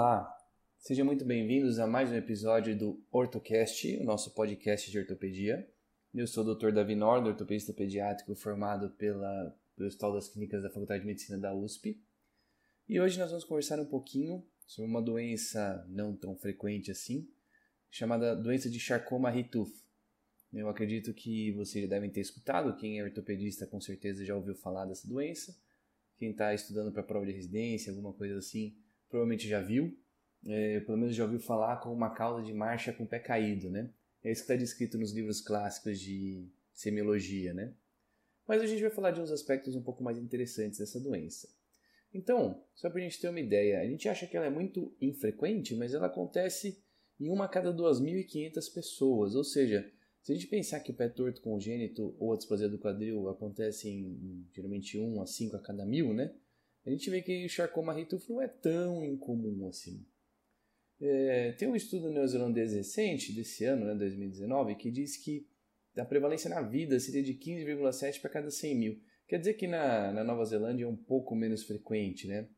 Olá, 0.00 0.32
sejam 0.78 1.04
muito 1.04 1.24
bem-vindos 1.24 1.80
a 1.80 1.84
mais 1.84 2.08
um 2.08 2.14
episódio 2.14 2.78
do 2.78 3.02
OrtoCast, 3.10 3.96
o 3.96 4.04
nosso 4.04 4.32
podcast 4.32 4.88
de 4.88 4.96
ortopedia. 4.96 5.68
Eu 6.14 6.24
sou 6.24 6.44
o 6.44 6.54
Dr. 6.54 6.70
Davi 6.70 6.94
Nord, 6.94 7.28
ortopedista 7.28 7.72
pediátrico 7.72 8.32
formado 8.36 8.90
pela, 8.90 9.52
pelo 9.74 9.88
Hospital 9.88 10.12
das 10.12 10.28
Clínicas 10.28 10.62
da 10.62 10.70
Faculdade 10.70 11.00
de 11.00 11.06
Medicina 11.08 11.36
da 11.36 11.52
USP. 11.52 12.00
E 12.88 13.00
hoje 13.00 13.18
nós 13.18 13.30
vamos 13.30 13.44
conversar 13.44 13.80
um 13.80 13.86
pouquinho 13.86 14.46
sobre 14.68 14.88
uma 14.88 15.02
doença 15.02 15.84
não 15.88 16.14
tão 16.14 16.36
frequente 16.36 16.92
assim, 16.92 17.28
chamada 17.90 18.36
doença 18.36 18.70
de 18.70 18.78
Charcot-Marie-Tooth. 18.78 19.82
Eu 20.52 20.68
acredito 20.68 21.12
que 21.12 21.50
vocês 21.54 21.82
já 21.82 21.90
devem 21.90 22.08
ter 22.08 22.20
escutado, 22.20 22.76
quem 22.76 23.00
é 23.00 23.02
ortopedista 23.02 23.66
com 23.66 23.80
certeza 23.80 24.24
já 24.24 24.36
ouviu 24.36 24.54
falar 24.54 24.84
dessa 24.84 25.08
doença. 25.08 25.58
Quem 26.16 26.30
está 26.30 26.54
estudando 26.54 26.92
para 26.92 27.02
prova 27.02 27.26
de 27.26 27.32
residência, 27.32 27.90
alguma 27.90 28.12
coisa 28.12 28.38
assim, 28.38 28.76
provavelmente 29.08 29.48
já 29.48 29.60
viu, 29.60 29.96
é, 30.46 30.80
pelo 30.80 30.98
menos 30.98 31.14
já 31.14 31.24
ouviu 31.24 31.40
falar 31.40 31.76
com 31.78 31.92
uma 31.92 32.10
causa 32.10 32.42
de 32.42 32.52
marcha 32.52 32.92
com 32.92 33.04
o 33.04 33.06
pé 33.06 33.18
caído, 33.18 33.70
né? 33.70 33.90
É 34.22 34.30
isso 34.30 34.42
que 34.42 34.52
está 34.52 34.56
descrito 34.56 34.98
nos 34.98 35.12
livros 35.12 35.40
clássicos 35.40 36.00
de 36.00 36.48
semiologia, 36.72 37.54
né? 37.54 37.72
Mas 38.46 38.62
a 38.62 38.66
gente 38.66 38.80
vai 38.80 38.90
falar 38.90 39.10
de 39.10 39.20
uns 39.20 39.30
aspectos 39.30 39.74
um 39.74 39.82
pouco 39.82 40.02
mais 40.02 40.18
interessantes 40.18 40.78
dessa 40.78 40.98
doença. 40.98 41.48
Então, 42.12 42.62
só 42.74 42.88
para 42.88 43.00
a 43.00 43.02
gente 43.02 43.20
ter 43.20 43.28
uma 43.28 43.40
ideia, 43.40 43.80
a 43.80 43.86
gente 43.86 44.08
acha 44.08 44.26
que 44.26 44.36
ela 44.36 44.46
é 44.46 44.50
muito 44.50 44.96
infrequente, 45.00 45.74
mas 45.74 45.92
ela 45.92 46.06
acontece 46.06 46.82
em 47.20 47.28
uma 47.28 47.44
a 47.44 47.48
cada 47.48 47.72
2.500 47.74 48.72
pessoas, 48.72 49.34
ou 49.34 49.44
seja, 49.44 49.90
se 50.22 50.32
a 50.32 50.34
gente 50.34 50.46
pensar 50.46 50.80
que 50.80 50.90
o 50.90 50.94
pé 50.94 51.08
torto 51.08 51.40
congênito 51.40 52.14
ou 52.18 52.32
a 52.32 52.36
displasia 52.36 52.68
do 52.68 52.78
quadril 52.78 53.28
acontece 53.28 53.88
em 53.88 54.46
geralmente 54.52 54.98
1 54.98 55.22
a 55.22 55.26
5 55.26 55.56
a 55.56 55.60
cada 55.60 55.84
mil, 55.84 56.12
né? 56.12 56.34
A 56.86 56.90
gente 56.90 57.10
vê 57.10 57.22
que 57.22 57.44
o 57.44 57.48
Charcot-Marie-Tooth 57.48 58.28
não 58.28 58.40
é 58.40 58.48
tão 58.48 59.04
incomum 59.04 59.68
assim. 59.68 60.06
É, 61.00 61.52
tem 61.52 61.68
um 61.68 61.76
estudo 61.76 62.10
neozelandês 62.10 62.72
recente, 62.72 63.32
desse 63.32 63.64
ano, 63.64 63.84
né, 63.84 63.94
2019, 63.94 64.74
que 64.74 64.90
diz 64.90 65.16
que 65.16 65.46
a 65.96 66.04
prevalência 66.04 66.50
na 66.50 66.60
vida 66.60 66.98
seria 66.98 67.22
de 67.22 67.34
15,7 67.34 68.20
para 68.20 68.30
cada 68.30 68.50
100 68.50 68.74
mil. 68.74 69.00
Quer 69.26 69.38
dizer 69.38 69.54
que 69.54 69.66
na, 69.66 70.12
na 70.12 70.24
Nova 70.24 70.44
Zelândia 70.44 70.84
é 70.84 70.88
um 70.88 70.96
pouco 70.96 71.36
menos 71.36 71.64
frequente, 71.64 72.26
né? 72.26 72.48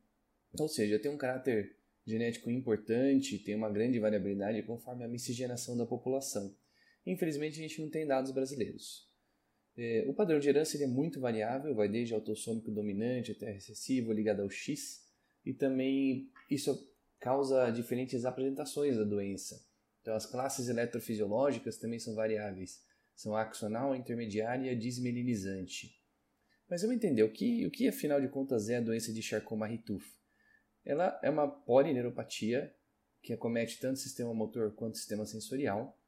Ou 0.59 0.67
seja, 0.67 0.99
tem 0.99 1.11
um 1.11 1.17
caráter 1.17 1.75
genético 2.05 2.49
importante, 2.49 3.39
tem 3.39 3.55
uma 3.55 3.69
grande 3.69 3.99
variabilidade 3.99 4.63
conforme 4.63 5.03
a 5.03 5.07
miscigenação 5.07 5.77
da 5.77 5.85
população. 5.85 6.55
Infelizmente, 7.05 7.59
a 7.59 7.63
gente 7.63 7.81
não 7.81 7.89
tem 7.89 8.07
dados 8.07 8.31
brasileiros. 8.31 9.10
É, 9.77 10.05
o 10.07 10.13
padrão 10.13 10.39
de 10.39 10.49
herança 10.49 10.81
é 10.81 10.87
muito 10.87 11.19
variável, 11.19 11.73
vai 11.73 11.87
desde 11.87 12.13
autossômico 12.13 12.71
dominante 12.71 13.31
até 13.31 13.51
recessivo, 13.51 14.11
ligado 14.11 14.41
ao 14.41 14.49
X, 14.49 15.07
e 15.45 15.53
também 15.53 16.29
isso 16.49 16.89
causa 17.19 17.69
diferentes 17.71 18.25
apresentações 18.25 18.97
da 18.97 19.03
doença. 19.03 19.63
Então, 20.01 20.15
as 20.15 20.25
classes 20.25 20.67
eletrofisiológicas 20.67 21.77
também 21.77 21.99
são 21.99 22.15
variáveis, 22.15 22.83
são 23.15 23.35
axonal, 23.35 23.95
intermediária 23.95 24.71
e 24.71 24.75
desmelinizante. 24.75 25.95
Mas 26.69 26.81
vamos 26.81 26.95
entender 26.95 27.23
o 27.23 27.31
que, 27.31 27.65
o 27.65 27.71
que 27.71 27.87
afinal 27.87 28.19
de 28.19 28.27
contas 28.27 28.69
é 28.69 28.77
a 28.77 28.81
doença 28.81 29.13
de 29.13 29.21
Charcot-Marie-Tooth. 29.21 30.05
Ela 30.83 31.19
é 31.21 31.29
uma 31.29 31.47
polineuropatia 31.47 32.73
que 33.21 33.33
acomete 33.33 33.79
tanto 33.79 33.95
o 33.95 33.99
sistema 33.99 34.33
motor 34.33 34.73
quanto 34.73 34.95
o 34.95 34.97
sistema 34.97 35.25
sensorial 35.25 36.00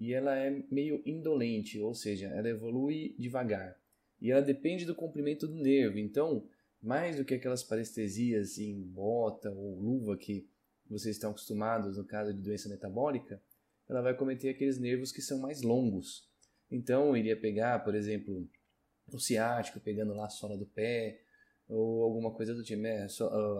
e 0.00 0.14
ela 0.14 0.34
é 0.34 0.64
meio 0.70 1.02
indolente, 1.04 1.78
ou 1.78 1.94
seja, 1.94 2.28
ela 2.28 2.48
evolui 2.48 3.14
devagar. 3.18 3.78
E 4.18 4.30
ela 4.30 4.40
depende 4.40 4.86
do 4.86 4.94
comprimento 4.94 5.46
do 5.46 5.54
nervo. 5.54 5.98
Então, 5.98 6.48
mais 6.82 7.16
do 7.16 7.24
que 7.24 7.34
aquelas 7.34 7.62
parestesias 7.62 8.58
em 8.58 8.80
bota 8.80 9.50
ou 9.50 9.78
luva 9.78 10.16
que 10.16 10.48
vocês 10.88 11.16
estão 11.16 11.30
acostumados 11.30 11.98
no 11.98 12.04
caso 12.04 12.32
de 12.32 12.40
doença 12.40 12.68
metabólica, 12.68 13.42
ela 13.86 14.00
vai 14.00 14.16
cometer 14.16 14.48
aqueles 14.48 14.78
nervos 14.78 15.12
que 15.12 15.20
são 15.20 15.38
mais 15.38 15.60
longos. 15.60 16.26
Então, 16.70 17.14
iria 17.14 17.38
pegar, 17.38 17.84
por 17.84 17.94
exemplo, 17.94 18.48
o 19.12 19.18
ciático, 19.18 19.80
pegando 19.80 20.14
lá 20.14 20.26
a 20.26 20.30
sola 20.30 20.56
do 20.56 20.64
pé, 20.64 21.20
ou 21.68 22.02
alguma 22.04 22.32
coisa 22.32 22.54
do 22.54 22.64
tipo, 22.64 22.82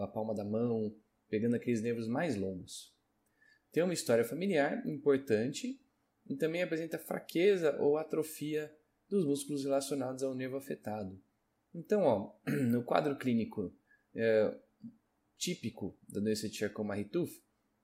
a 0.01 0.07
palma 0.07 0.33
da 0.33 0.43
mão, 0.43 0.93
pegando 1.29 1.55
aqueles 1.55 1.81
nervos 1.81 2.07
mais 2.07 2.35
longos. 2.35 2.91
Tem 3.71 3.83
uma 3.83 3.93
história 3.93 4.25
familiar 4.25 4.85
importante 4.87 5.79
e 6.31 6.37
também 6.37 6.63
apresenta 6.63 6.97
fraqueza 6.97 7.75
ou 7.77 7.97
atrofia 7.97 8.73
dos 9.09 9.25
músculos 9.25 9.65
relacionados 9.65 10.23
ao 10.23 10.33
nervo 10.33 10.55
afetado. 10.55 11.21
Então, 11.75 12.03
ó, 12.03 12.33
no 12.71 12.85
quadro 12.85 13.17
clínico 13.17 13.75
é, 14.15 14.57
típico 15.37 15.99
da 16.07 16.21
doença 16.21 16.47
de 16.47 16.55
Charcot-Marie-Tooth, 16.55 17.33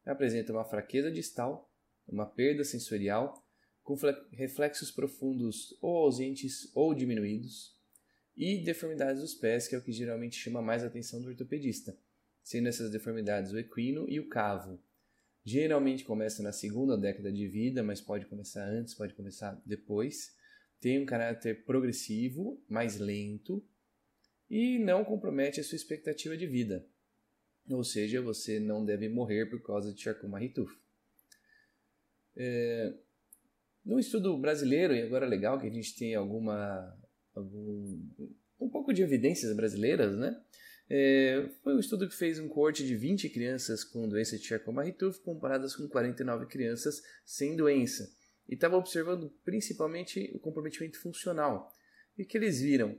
apresenta 0.05 0.53
uma 0.53 0.63
fraqueza 0.63 1.11
distal, 1.11 1.69
uma 2.07 2.25
perda 2.25 2.63
sensorial, 2.63 3.45
com 3.83 3.95
reflexos 4.31 4.91
profundos 4.91 5.77
ou 5.81 5.97
ausentes 5.97 6.71
ou 6.73 6.93
diminuídos, 6.93 7.77
e 8.33 8.63
deformidades 8.63 9.21
dos 9.21 9.33
pés, 9.33 9.67
que 9.67 9.75
é 9.75 9.77
o 9.77 9.83
que 9.83 9.91
geralmente 9.91 10.37
chama 10.37 10.61
mais 10.61 10.85
a 10.85 10.87
atenção 10.87 11.21
do 11.21 11.27
ortopedista, 11.27 11.97
sendo 12.41 12.69
essas 12.69 12.89
deformidades 12.91 13.51
o 13.51 13.59
equino 13.59 14.07
e 14.07 14.21
o 14.21 14.29
cavo. 14.29 14.81
Geralmente 15.49 16.03
começa 16.03 16.43
na 16.43 16.51
segunda 16.51 16.97
década 16.97 17.31
de 17.31 17.47
vida, 17.47 17.81
mas 17.81 18.01
pode 18.01 18.25
começar 18.25 18.67
antes, 18.67 18.93
pode 18.93 19.13
começar 19.13 19.57
depois. 19.65 20.35
Tem 20.81 21.01
um 21.01 21.05
caráter 21.05 21.63
progressivo, 21.63 22.61
mais 22.67 22.99
lento 22.99 23.65
e 24.49 24.77
não 24.77 25.05
compromete 25.05 25.61
a 25.61 25.63
sua 25.63 25.77
expectativa 25.77 26.35
de 26.35 26.45
vida. 26.45 26.85
Ou 27.69 27.81
seja, 27.81 28.21
você 28.21 28.59
não 28.59 28.83
deve 28.83 29.07
morrer 29.07 29.45
por 29.45 29.63
causa 29.63 29.93
de 29.93 30.01
Charcot-Marie-Tooth. 30.01 30.77
É, 32.35 32.93
no 33.85 33.97
estudo 33.97 34.37
brasileiro, 34.37 34.93
e 34.93 35.01
agora 35.01 35.25
é 35.25 35.29
legal 35.29 35.57
que 35.57 35.67
a 35.67 35.71
gente 35.71 35.95
tem 35.95 36.13
alguma, 36.13 36.93
algum, 37.33 38.05
um 38.59 38.67
pouco 38.67 38.91
de 38.91 39.01
evidências 39.01 39.55
brasileiras, 39.55 40.13
né? 40.17 40.43
É, 40.89 41.49
foi 41.63 41.75
um 41.75 41.79
estudo 41.79 42.07
que 42.07 42.15
fez 42.15 42.39
um 42.39 42.47
corte 42.47 42.85
de 42.85 42.95
20 42.95 43.29
crianças 43.29 43.83
com 43.83 44.07
doença 44.07 44.37
de 44.37 44.45
Charcot-Marie-Tooth 44.45 45.19
comparadas 45.19 45.75
com 45.75 45.87
49 45.87 46.45
crianças 46.45 47.01
sem 47.25 47.55
doença. 47.55 48.09
E 48.47 48.53
estava 48.53 48.77
observando 48.77 49.29
principalmente 49.43 50.31
o 50.33 50.39
comprometimento 50.39 50.99
funcional. 50.99 51.69
E 52.17 52.23
que 52.23 52.37
eles 52.37 52.61
viram 52.61 52.97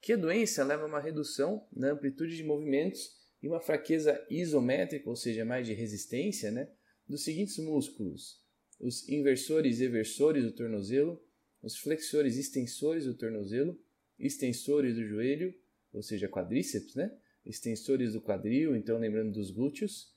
que 0.00 0.12
a 0.12 0.16
doença 0.16 0.64
leva 0.64 0.82
a 0.82 0.86
uma 0.86 1.00
redução 1.00 1.66
na 1.72 1.92
amplitude 1.92 2.36
de 2.36 2.42
movimentos 2.42 3.16
e 3.42 3.48
uma 3.48 3.60
fraqueza 3.60 4.20
isométrica, 4.28 5.08
ou 5.08 5.16
seja, 5.16 5.44
mais 5.44 5.66
de 5.66 5.72
resistência, 5.72 6.50
né, 6.50 6.68
dos 7.06 7.22
seguintes 7.22 7.58
músculos: 7.58 8.42
os 8.78 9.08
inversores 9.08 9.80
e 9.80 9.84
eversores 9.84 10.44
do 10.44 10.52
tornozelo, 10.52 11.22
os 11.62 11.76
flexores 11.76 12.36
e 12.36 12.40
extensores 12.40 13.04
do 13.04 13.14
tornozelo, 13.14 13.78
extensores 14.18 14.96
do 14.96 15.06
joelho, 15.06 15.54
ou 15.92 16.02
seja, 16.02 16.28
quadríceps, 16.28 16.94
né? 16.94 17.10
Extensores 17.44 18.12
do 18.12 18.20
quadril, 18.20 18.76
então 18.76 18.98
lembrando 18.98 19.32
dos 19.32 19.50
glúteos, 19.50 20.14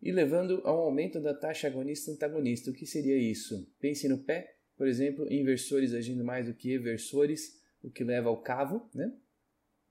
e 0.00 0.10
levando 0.10 0.60
a 0.64 0.74
um 0.74 0.80
aumento 0.80 1.20
da 1.20 1.32
taxa 1.32 1.68
agonista-antagonista. 1.68 2.70
O 2.70 2.74
que 2.74 2.86
seria 2.86 3.16
isso? 3.16 3.70
Pense 3.78 4.08
no 4.08 4.18
pé, 4.18 4.56
por 4.76 4.88
exemplo, 4.88 5.32
inversores 5.32 5.94
agindo 5.94 6.24
mais 6.24 6.46
do 6.46 6.54
que 6.54 6.72
eversores, 6.72 7.60
o 7.82 7.90
que 7.90 8.02
leva 8.02 8.28
ao 8.28 8.42
cavo, 8.42 8.90
né? 8.92 9.12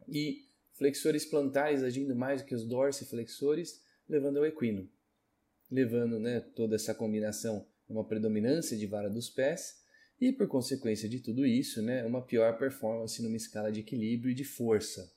e 0.07 0.45
flexores 0.73 1.25
plantares 1.25 1.83
agindo 1.83 2.15
mais 2.15 2.41
do 2.41 2.47
que 2.47 2.55
os 2.55 2.65
dorsiflexores, 2.65 3.81
levando 4.07 4.37
ao 4.37 4.45
equino. 4.45 4.89
Levando 5.69 6.19
né, 6.19 6.41
toda 6.41 6.75
essa 6.75 6.93
combinação 6.93 7.65
a 7.87 7.93
uma 7.93 8.05
predominância 8.05 8.77
de 8.77 8.85
vara 8.85 9.09
dos 9.09 9.29
pés 9.29 9.81
e, 10.19 10.31
por 10.31 10.47
consequência 10.47 11.07
de 11.07 11.19
tudo 11.19 11.45
isso, 11.45 11.81
né, 11.81 12.05
uma 12.05 12.21
pior 12.21 12.57
performance 12.57 13.21
numa 13.21 13.37
escala 13.37 13.71
de 13.71 13.79
equilíbrio 13.79 14.31
e 14.31 14.35
de 14.35 14.43
força. 14.43 15.09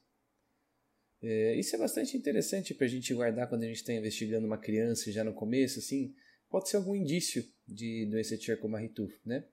É, 1.26 1.54
isso 1.58 1.74
é 1.74 1.78
bastante 1.78 2.18
interessante 2.18 2.74
para 2.74 2.84
a 2.84 2.88
gente 2.88 3.14
guardar 3.14 3.48
quando 3.48 3.62
a 3.62 3.66
gente 3.66 3.76
está 3.76 3.94
investigando 3.94 4.46
uma 4.46 4.58
criança 4.58 5.10
já 5.10 5.24
no 5.24 5.32
começo, 5.32 5.78
assim, 5.78 6.14
pode 6.50 6.68
ser 6.68 6.76
algum 6.76 6.94
indício 6.94 7.42
de 7.66 8.04
doença 8.10 8.36
de 8.36 8.44
Charcot-Marie-Tooth, 8.44 9.20
né? 9.24 9.48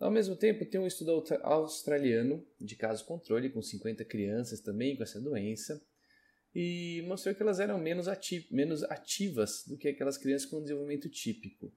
Ao 0.00 0.10
mesmo 0.10 0.34
tempo, 0.34 0.64
tem 0.64 0.80
um 0.80 0.86
estudo 0.86 1.22
australiano 1.42 2.42
de 2.58 2.76
caso 2.76 3.04
controle 3.04 3.50
com 3.50 3.60
50 3.60 4.06
crianças 4.06 4.62
também 4.62 4.96
com 4.96 5.02
essa 5.02 5.20
doença, 5.20 5.78
e 6.54 7.04
mostrou 7.06 7.34
que 7.34 7.42
elas 7.42 7.60
eram 7.60 7.78
menos, 7.78 8.08
ati 8.08 8.48
menos 8.50 8.82
ativas 8.84 9.64
do 9.66 9.76
que 9.76 9.88
aquelas 9.88 10.16
crianças 10.16 10.48
com 10.48 10.62
desenvolvimento 10.62 11.10
típico, 11.10 11.70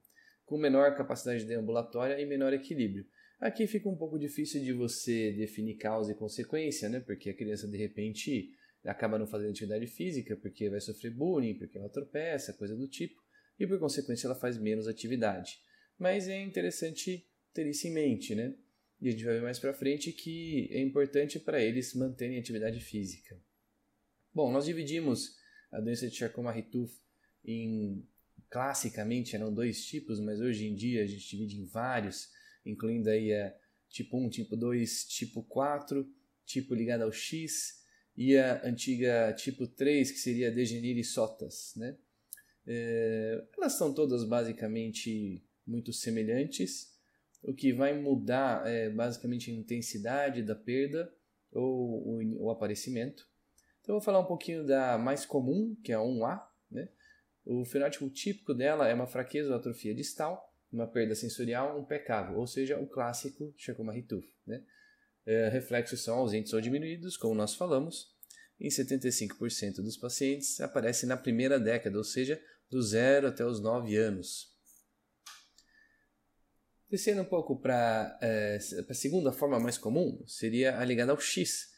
com 0.46 0.56
menor 0.56 0.96
capacidade 0.96 1.44
deambulatória 1.44 2.18
e 2.18 2.24
menor 2.24 2.54
equilíbrio. 2.54 3.06
Aqui 3.38 3.66
fica 3.66 3.88
um 3.88 3.96
pouco 3.96 4.18
difícil 4.18 4.62
de 4.62 4.72
você 4.72 5.32
definir 5.32 5.76
causa 5.76 6.12
e 6.12 6.14
consequência, 6.14 6.88
né? 6.88 7.00
Porque 7.00 7.30
a 7.30 7.34
criança 7.34 7.68
de 7.68 7.76
repente 7.76 8.52
acaba 8.84 9.18
não 9.18 9.26
fazendo 9.26 9.50
atividade 9.50 9.86
física 9.86 10.36
porque 10.36 10.70
vai 10.70 10.80
sofrer 10.80 11.10
bullying, 11.10 11.54
porque 11.54 11.76
ela 11.76 11.88
tropeça, 11.88 12.52
coisa 12.54 12.74
do 12.76 12.88
tipo, 12.88 13.20
e 13.58 13.66
por 13.66 13.78
consequência 13.78 14.26
ela 14.26 14.34
faz 14.34 14.56
menos 14.58 14.88
atividade. 14.88 15.60
Mas 15.98 16.28
é 16.28 16.40
interessante 16.40 17.26
ter 17.52 17.66
isso 17.66 17.86
em 17.86 17.92
mente, 17.92 18.34
né? 18.34 18.54
E 19.00 19.08
a 19.08 19.10
gente 19.10 19.24
vai 19.24 19.34
ver 19.34 19.42
mais 19.42 19.58
para 19.58 19.74
frente 19.74 20.12
que 20.12 20.68
é 20.70 20.80
importante 20.80 21.38
para 21.38 21.62
eles 21.62 21.94
manterem 21.94 22.38
atividade 22.38 22.80
física. 22.80 23.38
Bom, 24.32 24.50
nós 24.50 24.64
dividimos 24.64 25.36
a 25.70 25.80
doença 25.80 26.08
de 26.08 26.16
Charcot-Marie-Tooth 26.16 26.92
em 27.44 28.06
classicamente 28.48 29.34
eram 29.34 29.52
dois 29.52 29.84
tipos, 29.84 30.20
mas 30.20 30.40
hoje 30.40 30.66
em 30.66 30.74
dia 30.74 31.02
a 31.02 31.06
gente 31.06 31.28
divide 31.28 31.58
em 31.58 31.66
vários, 31.66 32.30
incluindo 32.66 33.08
aí 33.08 33.32
a 33.32 33.54
tipo 33.88 34.18
1, 34.18 34.28
tipo 34.30 34.56
2, 34.56 35.04
tipo 35.06 35.42
4, 35.42 36.06
tipo 36.44 36.74
ligado 36.74 37.02
ao 37.02 37.12
X 37.12 37.82
e 38.16 38.36
a 38.36 38.66
antiga 38.66 39.32
tipo 39.32 39.66
3, 39.66 40.10
que 40.10 40.18
seria 40.18 40.50
Degenir 40.50 40.96
e 40.98 41.04
Sotas, 41.04 41.72
né? 41.76 41.96
É, 42.66 43.44
elas 43.56 43.74
são 43.74 43.94
todas 43.94 44.24
basicamente 44.24 45.42
muito 45.66 45.92
semelhantes. 45.92 46.94
O 47.42 47.54
que 47.54 47.72
vai 47.72 47.96
mudar 47.96 48.66
é 48.66 48.90
basicamente 48.90 49.50
a 49.50 49.54
intensidade 49.54 50.42
da 50.42 50.54
perda 50.54 51.12
ou 51.52 52.02
o, 52.06 52.46
o 52.46 52.50
aparecimento. 52.50 53.28
Então, 53.80 53.94
eu 53.94 54.00
vou 54.00 54.04
falar 54.04 54.18
um 54.18 54.26
pouquinho 54.26 54.66
da 54.66 54.98
mais 54.98 55.24
comum, 55.24 55.76
que 55.84 55.92
é 55.92 55.94
a 55.94 56.00
1A. 56.00 56.42
Né? 56.70 56.88
O 57.44 57.64
fenótipo 57.64 58.10
típico 58.10 58.52
dela 58.52 58.88
é 58.88 58.94
uma 58.94 59.06
fraqueza 59.06 59.50
ou 59.50 59.56
atrofia 59.56 59.94
distal, 59.94 60.52
uma 60.76 60.86
perda 60.86 61.14
sensorial, 61.14 61.84
pecado, 61.86 62.38
ou 62.38 62.46
seja, 62.46 62.78
o 62.78 62.86
clássico 62.86 63.52
Charcot-Marie-Tooth. 63.56 64.28
Né? 64.46 64.62
É, 65.24 65.48
reflexos 65.48 66.02
são 66.02 66.18
ausentes 66.18 66.52
ou 66.52 66.60
diminuídos, 66.60 67.16
como 67.16 67.34
nós 67.34 67.54
falamos. 67.54 68.14
Em 68.60 68.68
75% 68.68 69.76
dos 69.76 69.96
pacientes 69.96 70.60
aparece 70.60 71.06
na 71.06 71.16
primeira 71.16 71.58
década, 71.58 71.96
ou 71.96 72.04
seja, 72.04 72.40
do 72.70 72.82
zero 72.82 73.26
até 73.26 73.44
os 73.44 73.60
9 73.60 73.96
anos. 73.96 74.54
Descendo 76.90 77.22
um 77.22 77.26
pouco 77.26 77.60
para 77.60 78.18
é, 78.22 78.58
a 78.88 78.94
segunda 78.94 79.32
forma 79.32 79.58
mais 79.58 79.76
comum, 79.76 80.22
seria 80.26 80.78
a 80.78 80.84
ligada 80.84 81.10
ao 81.10 81.18
X. 81.18 81.72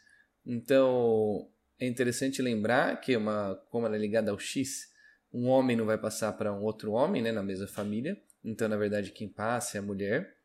Então, 0.44 1.50
é 1.78 1.86
interessante 1.86 2.42
lembrar 2.42 3.00
que, 3.00 3.16
uma, 3.16 3.54
como 3.70 3.86
ela 3.86 3.96
é 3.96 3.98
ligada 3.98 4.30
ao 4.30 4.38
X, 4.38 4.88
um 5.32 5.46
homem 5.46 5.76
não 5.76 5.86
vai 5.86 5.98
passar 5.98 6.32
para 6.32 6.52
um 6.52 6.62
outro 6.62 6.92
homem 6.92 7.22
né, 7.22 7.32
na 7.32 7.42
mesma 7.42 7.66
família. 7.66 8.20
Então, 8.50 8.68
na 8.68 8.76
verdade, 8.76 9.12
quem 9.12 9.28
passa 9.28 9.76
é 9.76 9.80
a 9.80 9.82
mulher. 9.82 10.36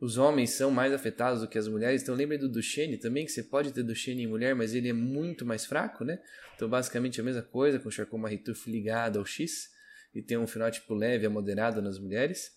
Os 0.00 0.18
homens 0.18 0.50
são 0.50 0.70
mais 0.70 0.92
afetados 0.92 1.40
do 1.40 1.48
que 1.48 1.56
as 1.56 1.68
mulheres. 1.68 2.02
Então, 2.02 2.14
lembre 2.14 2.36
do 2.36 2.48
Duchenne 2.48 2.98
também, 2.98 3.24
que 3.24 3.30
você 3.30 3.44
pode 3.44 3.72
ter 3.72 3.82
Duchenne 3.82 4.24
em 4.24 4.26
mulher, 4.26 4.54
mas 4.54 4.74
ele 4.74 4.88
é 4.88 4.92
muito 4.92 5.46
mais 5.46 5.64
fraco, 5.64 6.04
né? 6.04 6.20
Então, 6.56 6.68
basicamente, 6.68 7.20
a 7.20 7.24
mesma 7.24 7.42
coisa 7.42 7.78
com 7.78 7.88
o 7.88 7.92
Charcot-Marie-Tooth 7.92 8.68
ligado 8.68 9.18
ao 9.18 9.24
X 9.24 9.70
e 10.12 10.20
tem 10.20 10.36
um 10.36 10.46
fenótipo 10.46 10.94
leve 10.94 11.26
a 11.26 11.30
moderado 11.30 11.80
nas 11.80 11.98
mulheres. 11.98 12.52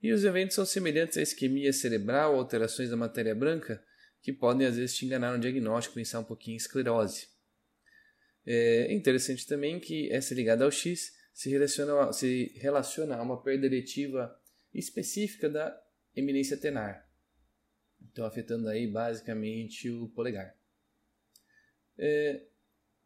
E 0.00 0.12
os 0.12 0.24
eventos 0.24 0.54
são 0.54 0.64
semelhantes 0.64 1.18
à 1.18 1.22
isquemia 1.22 1.72
cerebral, 1.72 2.36
alterações 2.36 2.90
da 2.90 2.96
matéria 2.96 3.34
branca, 3.34 3.82
que 4.20 4.32
podem 4.32 4.66
às 4.66 4.76
vezes 4.76 4.96
te 4.96 5.04
enganar 5.04 5.32
no 5.32 5.40
diagnóstico, 5.40 5.96
pensar 5.96 6.20
um 6.20 6.24
pouquinho 6.24 6.54
em 6.54 6.56
esclerose. 6.56 7.26
É 8.46 8.92
interessante 8.92 9.46
também 9.46 9.78
que 9.78 10.10
essa 10.12 10.34
ligada 10.34 10.64
ao 10.64 10.70
X 10.70 11.12
se 11.32 11.50
relaciona, 11.50 12.12
se 12.12 12.52
relaciona 12.56 13.16
a 13.16 13.22
uma 13.22 13.42
perda 13.42 13.66
eretiva 13.66 14.38
específica 14.72 15.48
da 15.48 15.80
eminência 16.14 16.56
tenar. 16.56 17.08
Então, 18.00 18.24
afetando 18.24 18.68
aí 18.68 18.86
basicamente 18.86 19.90
o 19.90 20.08
polegar. 20.08 20.54
É, 21.98 22.46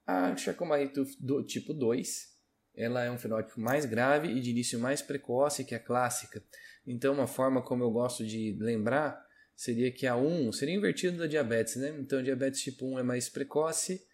a 0.06 0.36
Charcot-Marie-Tooth 0.36 1.16
do 1.20 1.44
tipo 1.44 1.74
2 1.74 2.36
ela 2.76 3.02
é 3.02 3.10
um 3.10 3.18
fenótipo 3.18 3.58
mais 3.58 3.86
grave 3.86 4.28
e 4.28 4.40
de 4.40 4.50
início 4.50 4.78
mais 4.78 5.00
precoce 5.00 5.64
que 5.64 5.74
a 5.74 5.80
clássica. 5.80 6.44
Então, 6.86 7.14
uma 7.14 7.26
forma 7.26 7.62
como 7.62 7.82
eu 7.82 7.90
gosto 7.90 8.24
de 8.24 8.54
lembrar 8.60 9.24
seria 9.54 9.90
que 9.90 10.06
a 10.06 10.14
1 10.14 10.52
seria 10.52 10.74
invertido 10.74 11.16
da 11.16 11.26
diabetes, 11.26 11.76
né? 11.76 11.96
Então, 11.98 12.18
a 12.18 12.22
diabetes 12.22 12.60
tipo 12.60 12.86
1 12.86 12.98
é 12.98 13.02
mais 13.02 13.30
precoce 13.30 14.06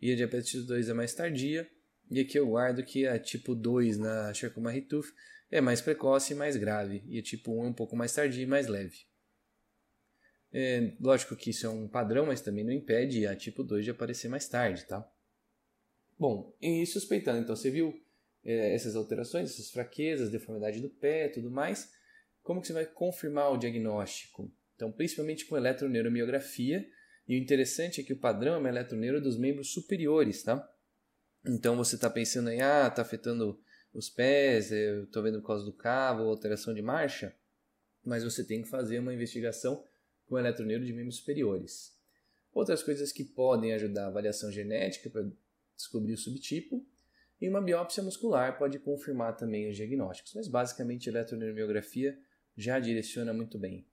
e 0.00 0.12
a 0.12 0.16
diabetes 0.16 0.50
tipo 0.50 0.64
2 0.64 0.90
é 0.90 0.92
mais 0.92 1.14
tardia. 1.14 1.66
E 2.10 2.20
aqui 2.20 2.38
eu 2.38 2.48
guardo 2.48 2.82
que 2.82 3.06
a 3.06 3.18
tipo 3.18 3.54
2 3.54 3.98
na 3.98 4.34
Charcot-Marie-Tooth 4.34 5.14
é 5.50 5.60
mais 5.60 5.80
precoce 5.80 6.32
e 6.32 6.36
mais 6.36 6.56
grave, 6.56 7.04
e 7.06 7.18
a 7.18 7.22
tipo 7.22 7.52
1 7.52 7.64
é 7.64 7.68
um 7.68 7.72
pouco 7.72 7.96
mais 7.96 8.12
tardia 8.12 8.42
e 8.42 8.46
mais 8.46 8.66
leve. 8.66 9.06
É, 10.52 10.92
lógico 11.00 11.36
que 11.36 11.50
isso 11.50 11.66
é 11.66 11.68
um 11.68 11.86
padrão, 11.86 12.26
mas 12.26 12.40
também 12.40 12.64
não 12.64 12.72
impede 12.72 13.26
a 13.26 13.36
tipo 13.36 13.62
2 13.62 13.84
de 13.84 13.92
aparecer 13.92 14.28
mais 14.28 14.48
tarde, 14.48 14.84
tá? 14.86 15.08
Bom, 16.18 16.54
e 16.60 16.84
suspeitando, 16.84 17.40
então, 17.40 17.54
você 17.54 17.70
viu 17.70 17.94
é, 18.44 18.74
essas 18.74 18.96
alterações, 18.96 19.50
essas 19.50 19.70
fraquezas, 19.70 20.30
deformidade 20.30 20.80
do 20.80 20.90
pé 20.90 21.28
tudo 21.28 21.50
mais, 21.50 21.92
como 22.42 22.60
que 22.60 22.66
você 22.66 22.72
vai 22.72 22.86
confirmar 22.86 23.52
o 23.52 23.56
diagnóstico? 23.56 24.52
Então, 24.74 24.90
principalmente 24.90 25.46
com 25.46 25.56
eletroneuromiografia, 25.56 26.86
e 27.28 27.36
o 27.36 27.38
interessante 27.38 28.00
é 28.00 28.04
que 28.04 28.12
o 28.12 28.18
padrão 28.18 28.54
é 28.54 28.58
uma 28.58 28.68
eletroneuro 28.68 29.20
dos 29.20 29.38
membros 29.38 29.72
superiores, 29.72 30.42
tá? 30.42 30.68
Então, 31.44 31.76
você 31.76 31.94
está 31.94 32.10
pensando 32.10 32.50
em, 32.50 32.60
ah, 32.60 32.86
está 32.86 33.02
afetando 33.02 33.58
os 33.92 34.08
pés, 34.08 34.70
eu 34.70 35.04
estou 35.04 35.22
vendo 35.22 35.40
por 35.40 35.48
causa 35.48 35.64
do 35.64 35.72
cavo, 35.72 36.22
alteração 36.24 36.72
de 36.74 36.82
marcha, 36.82 37.34
mas 38.04 38.22
você 38.22 38.44
tem 38.44 38.62
que 38.62 38.68
fazer 38.68 38.98
uma 38.98 39.12
investigação 39.12 39.84
com 40.26 40.38
eletroneuro 40.38 40.84
de 40.84 40.92
membros 40.92 41.16
superiores. 41.16 41.98
Outras 42.52 42.82
coisas 42.82 43.12
que 43.12 43.24
podem 43.24 43.72
ajudar 43.74 44.04
a 44.04 44.08
avaliação 44.08 44.50
genética 44.50 45.10
para 45.10 45.28
descobrir 45.76 46.12
o 46.12 46.18
subtipo 46.18 46.86
e 47.40 47.48
uma 47.48 47.62
biópsia 47.62 48.02
muscular 48.02 48.58
pode 48.58 48.78
confirmar 48.78 49.36
também 49.36 49.68
os 49.70 49.76
diagnósticos, 49.76 50.34
mas 50.34 50.46
basicamente 50.46 51.08
a 51.08 51.12
eletroneuromiografia 51.12 52.18
já 52.56 52.78
direciona 52.78 53.32
muito 53.32 53.58
bem. 53.58 53.86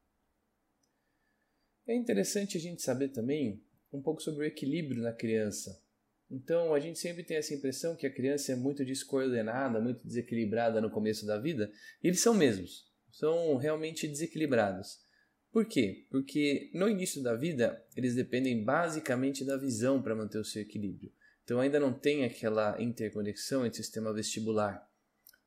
É 1.88 1.96
interessante 1.96 2.58
a 2.58 2.60
gente 2.60 2.82
saber 2.82 3.10
também 3.10 3.64
um 3.94 4.02
pouco 4.02 4.22
sobre 4.22 4.44
o 4.44 4.48
equilíbrio 4.48 5.02
na 5.02 5.14
criança. 5.14 5.82
Então, 6.30 6.74
a 6.74 6.80
gente 6.80 7.00
sempre 7.00 7.24
tem 7.24 7.38
essa 7.38 7.54
impressão 7.54 7.96
que 7.96 8.06
a 8.06 8.14
criança 8.14 8.52
é 8.52 8.56
muito 8.56 8.84
descoordenada, 8.84 9.80
muito 9.80 10.06
desequilibrada 10.06 10.82
no 10.82 10.90
começo 10.90 11.26
da 11.26 11.38
vida, 11.40 11.72
e 12.04 12.08
eles 12.08 12.20
são 12.20 12.34
mesmos, 12.34 12.86
são 13.12 13.56
realmente 13.56 14.08
desequilibrados. 14.08 15.08
Por 15.52 15.66
quê? 15.66 16.06
Porque 16.10 16.70
no 16.74 16.90
início 16.90 17.24
da 17.24 17.34
vida, 17.34 17.84
eles 17.96 18.14
dependem 18.14 18.64
basicamente 18.64 19.46
da 19.46 19.58
visão 19.58 20.02
para 20.02 20.16
manter 20.16 20.38
o 20.38 20.44
seu 20.44 20.62
equilíbrio. 20.62 21.12
Então 21.44 21.60
ainda 21.60 21.80
não 21.80 21.94
tem 21.94 22.26
aquela 22.26 22.80
interconexão 22.82 23.66
entre 23.66 23.80
o 23.80 23.84
sistema 23.84 24.14
vestibular 24.14 24.86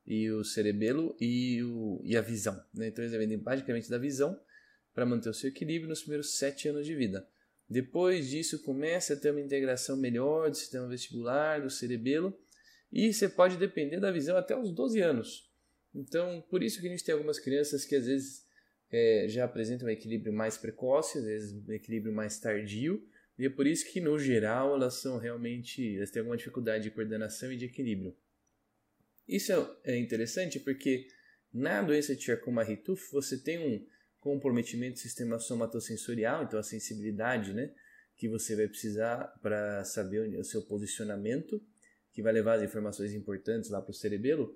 e 0.05 0.31
o 0.31 0.43
cerebelo 0.43 1.15
e, 1.21 1.63
o, 1.63 2.01
e 2.03 2.17
a 2.17 2.21
visão. 2.21 2.55
Né? 2.73 2.87
Então 2.87 3.03
eles 3.03 3.11
dependem 3.11 3.37
basicamente 3.37 3.89
da 3.89 3.99
visão 3.99 4.37
para 4.93 5.05
manter 5.05 5.29
o 5.29 5.33
seu 5.33 5.49
equilíbrio 5.49 5.87
nos 5.87 6.01
primeiros 6.01 6.37
sete 6.37 6.67
anos 6.67 6.85
de 6.85 6.95
vida. 6.95 7.25
Depois 7.71 8.29
disso 8.29 8.61
começa 8.63 9.13
a 9.13 9.15
ter 9.15 9.31
uma 9.31 9.39
integração 9.39 9.95
melhor 9.95 10.49
do 10.49 10.57
sistema 10.57 10.89
vestibular, 10.89 11.61
do 11.61 11.69
cerebelo, 11.69 12.37
e 12.91 13.13
você 13.13 13.29
pode 13.29 13.55
depender 13.55 13.97
da 13.97 14.11
visão 14.11 14.35
até 14.35 14.53
os 14.57 14.73
12 14.73 14.99
anos. 14.99 15.49
Então, 15.95 16.43
por 16.49 16.61
isso 16.61 16.81
que 16.81 16.87
a 16.87 16.89
gente 16.89 17.01
tem 17.01 17.13
algumas 17.13 17.39
crianças 17.39 17.85
que 17.85 17.95
às 17.95 18.07
vezes 18.07 18.45
é, 18.91 19.25
já 19.29 19.45
apresentam 19.45 19.87
um 19.87 19.89
equilíbrio 19.89 20.33
mais 20.33 20.57
precoce, 20.57 21.19
às 21.19 21.23
vezes 21.23 21.53
um 21.53 21.71
equilíbrio 21.71 22.13
mais 22.13 22.37
tardio, 22.41 23.01
e 23.39 23.45
é 23.45 23.49
por 23.49 23.65
isso 23.65 23.89
que, 23.89 24.01
no 24.01 24.19
geral, 24.19 24.75
elas 24.75 24.95
são 24.95 25.17
realmente. 25.17 25.95
Elas 25.95 26.11
têm 26.11 26.19
alguma 26.19 26.35
dificuldade 26.35 26.83
de 26.83 26.91
coordenação 26.91 27.53
e 27.53 27.55
de 27.55 27.67
equilíbrio. 27.67 28.13
Isso 29.25 29.53
é 29.85 29.97
interessante 29.97 30.59
porque 30.59 31.07
na 31.53 31.81
doença 31.81 32.13
de 32.13 32.21
Charcot-Marie-Tooth 32.21 33.11
você 33.13 33.37
tem 33.37 33.57
um 33.59 33.87
comprometimento 34.21 34.93
do 34.93 34.99
sistema 34.99 35.37
somatosensorial, 35.37 36.43
então 36.43 36.57
a 36.57 36.63
sensibilidade, 36.63 37.53
né, 37.53 37.73
que 38.15 38.29
você 38.29 38.55
vai 38.55 38.67
precisar 38.67 39.27
para 39.41 39.83
saber 39.83 40.37
o 40.37 40.43
seu 40.43 40.61
posicionamento, 40.65 41.61
que 42.13 42.21
vai 42.21 42.31
levar 42.31 42.55
as 42.55 42.63
informações 42.63 43.13
importantes 43.13 43.69
lá 43.69 43.81
para 43.81 43.91
o 43.91 43.93
cerebelo, 43.93 44.55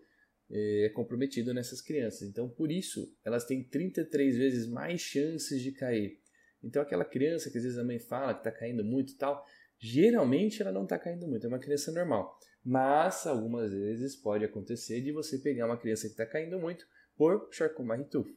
é 0.49 0.89
comprometido 0.93 1.53
nessas 1.53 1.81
crianças. 1.81 2.21
Então, 2.29 2.47
por 2.47 2.71
isso, 2.71 3.11
elas 3.25 3.45
têm 3.45 3.67
33 3.67 4.37
vezes 4.37 4.67
mais 4.67 5.01
chances 5.01 5.61
de 5.61 5.71
cair 5.71 6.19
então 6.65 6.81
aquela 6.81 7.05
criança 7.05 7.51
que 7.51 7.57
às 7.57 7.63
vezes 7.63 7.77
a 7.77 7.83
mãe 7.83 7.99
fala 7.99 8.33
que 8.33 8.39
está 8.39 8.51
caindo 8.51 8.83
muito 8.83 9.13
e 9.13 9.17
tal, 9.17 9.45
geralmente 9.77 10.61
ela 10.61 10.71
não 10.71 10.83
está 10.83 10.97
caindo 10.97 11.27
muito, 11.27 11.45
é 11.45 11.47
uma 11.47 11.59
criança 11.59 11.91
normal. 11.91 12.37
Mas 12.63 13.27
algumas 13.27 13.71
vezes 13.71 14.15
pode 14.15 14.43
acontecer 14.43 14.99
de 15.01 15.11
você 15.11 15.37
pegar 15.37 15.67
uma 15.67 15.77
criança 15.77 16.07
que 16.07 16.13
está 16.13 16.25
caindo 16.25 16.59
muito 16.59 16.85
por 17.15 17.47
Charcot-Marie-Tooth. 17.51 18.35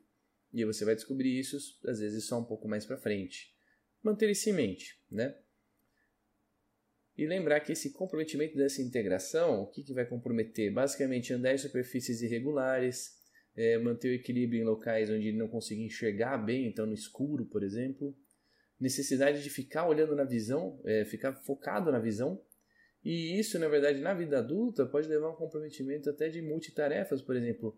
E 0.53 0.65
você 0.65 0.85
vai 0.85 0.95
descobrir 0.95 1.39
isso 1.39 1.57
às 1.87 2.01
vezes 2.01 2.27
só 2.27 2.39
um 2.39 2.45
pouco 2.45 2.69
mais 2.69 2.87
para 2.87 2.97
frente. 2.97 3.55
Manter 4.03 4.31
isso 4.31 4.49
em 4.49 4.53
mente, 4.53 4.99
né? 5.11 5.37
E 7.17 7.27
lembrar 7.27 7.61
que 7.61 7.73
esse 7.73 7.93
comprometimento 7.93 8.57
dessa 8.57 8.81
integração, 8.81 9.63
o 9.63 9.67
que, 9.67 9.83
que 9.83 9.93
vai 9.93 10.07
comprometer? 10.07 10.73
Basicamente 10.73 11.33
andar 11.33 11.53
em 11.53 11.59
superfícies 11.59 12.23
irregulares, 12.23 13.19
é, 13.57 13.77
manter 13.77 14.11
o 14.11 14.15
equilíbrio 14.15 14.61
em 14.61 14.65
locais 14.65 15.11
onde 15.11 15.27
ele 15.27 15.37
não 15.37 15.49
consiga 15.49 15.83
enxergar 15.83 16.39
bem, 16.39 16.69
então 16.69 16.87
no 16.87 16.95
escuro, 16.95 17.45
por 17.47 17.65
exemplo. 17.65 18.17
Necessidade 18.79 19.43
de 19.43 19.51
ficar 19.51 19.89
olhando 19.89 20.15
na 20.15 20.23
visão, 20.23 20.81
é, 20.85 21.05
ficar 21.05 21.35
focado 21.35 21.91
na 21.91 21.99
visão. 21.99 22.41
E 23.05 23.37
isso, 23.37 23.59
na 23.59 23.67
verdade, 23.67 24.01
na 24.01 24.15
vida 24.15 24.39
adulta 24.39 24.87
pode 24.87 25.09
levar 25.09 25.27
a 25.27 25.33
um 25.33 25.37
comprometimento 25.37 26.09
até 26.09 26.29
de 26.29 26.41
multitarefas, 26.41 27.21
por 27.21 27.35
exemplo, 27.35 27.77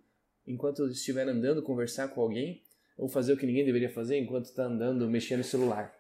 enquanto 0.51 0.87
estiver 0.89 1.29
andando, 1.29 1.63
conversar 1.63 2.09
com 2.09 2.21
alguém, 2.21 2.63
ou 2.97 3.09
fazer 3.09 3.33
o 3.33 3.37
que 3.37 3.47
ninguém 3.47 3.65
deveria 3.65 3.91
fazer 3.91 4.19
enquanto 4.19 4.47
está 4.47 4.65
andando, 4.65 5.09
mexendo 5.09 5.39
no 5.39 5.45
celular. 5.45 5.95